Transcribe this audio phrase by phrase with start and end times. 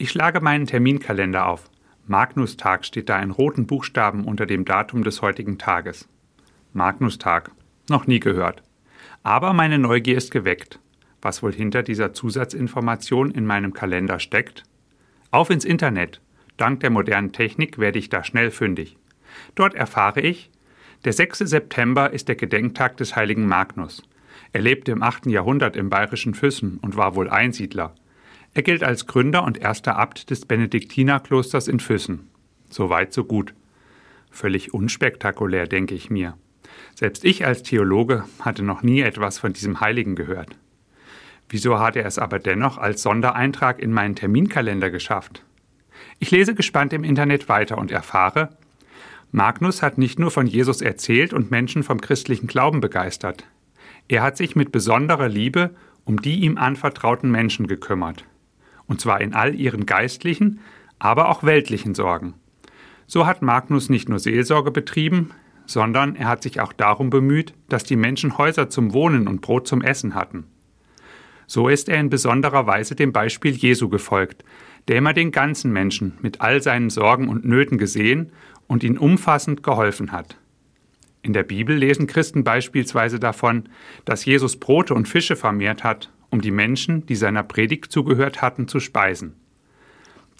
[0.00, 1.68] Ich schlage meinen Terminkalender auf.
[2.06, 6.08] Magnustag steht da in roten Buchstaben unter dem Datum des heutigen Tages.
[6.72, 7.50] Magnustag.
[7.88, 8.62] Noch nie gehört.
[9.24, 10.78] Aber meine Neugier ist geweckt.
[11.20, 14.62] Was wohl hinter dieser Zusatzinformation in meinem Kalender steckt?
[15.32, 16.20] Auf ins Internet.
[16.58, 18.96] Dank der modernen Technik werde ich da schnell fündig.
[19.56, 20.52] Dort erfahre ich,
[21.04, 21.38] der 6.
[21.38, 24.04] September ist der Gedenktag des heiligen Magnus.
[24.52, 25.26] Er lebte im 8.
[25.26, 27.96] Jahrhundert im bayerischen Füssen und war wohl Einsiedler.
[28.54, 32.28] Er gilt als Gründer und erster Abt des Benediktinerklosters in Füssen.
[32.70, 33.54] So weit, so gut.
[34.30, 36.36] Völlig unspektakulär, denke ich mir.
[36.94, 40.56] Selbst ich als Theologe hatte noch nie etwas von diesem Heiligen gehört.
[41.48, 45.44] Wieso hat er es aber dennoch als Sondereintrag in meinen Terminkalender geschafft?
[46.18, 48.50] Ich lese gespannt im Internet weiter und erfahre,
[49.30, 53.44] Magnus hat nicht nur von Jesus erzählt und Menschen vom christlichen Glauben begeistert.
[54.08, 58.24] Er hat sich mit besonderer Liebe um die ihm anvertrauten Menschen gekümmert.
[58.88, 60.58] Und zwar in all ihren geistlichen,
[60.98, 62.34] aber auch weltlichen Sorgen.
[63.06, 65.30] So hat Magnus nicht nur Seelsorge betrieben,
[65.66, 69.68] sondern er hat sich auch darum bemüht, dass die Menschen Häuser zum Wohnen und Brot
[69.68, 70.46] zum Essen hatten.
[71.46, 74.44] So ist er in besonderer Weise dem Beispiel Jesu gefolgt,
[74.88, 78.32] der immer den ganzen Menschen mit all seinen Sorgen und Nöten gesehen
[78.66, 80.36] und ihnen umfassend geholfen hat.
[81.22, 83.68] In der Bibel lesen Christen beispielsweise davon,
[84.04, 88.68] dass Jesus Brote und Fische vermehrt hat, um die Menschen, die seiner Predigt zugehört hatten,
[88.68, 89.34] zu speisen.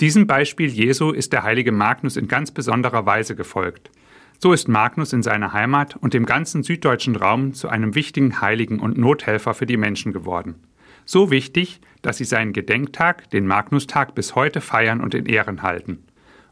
[0.00, 3.90] Diesem Beispiel Jesu ist der heilige Magnus in ganz besonderer Weise gefolgt.
[4.38, 8.78] So ist Magnus in seiner Heimat und dem ganzen süddeutschen Raum zu einem wichtigen Heiligen
[8.78, 10.54] und Nothelfer für die Menschen geworden.
[11.04, 16.04] So wichtig, dass sie seinen Gedenktag, den Magnustag, bis heute feiern und in Ehren halten.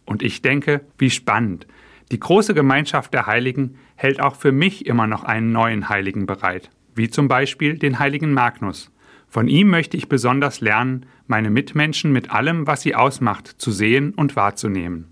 [0.05, 1.69] Und ich denke, wie spannend.
[2.11, 6.71] Die große Gemeinschaft der Heiligen hält auch für mich immer noch einen neuen Heiligen bereit,
[6.95, 8.91] wie zum Beispiel den heiligen Magnus.
[9.37, 14.15] Von ihm möchte ich besonders lernen, meine Mitmenschen mit allem, was sie ausmacht, zu sehen
[14.15, 15.09] und wahrzunehmen.